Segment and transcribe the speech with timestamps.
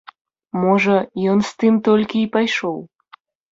[0.63, 0.95] Можа,
[1.35, 2.83] ён з тым толькі й пайшоў.